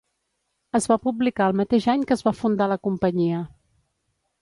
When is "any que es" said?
1.95-2.27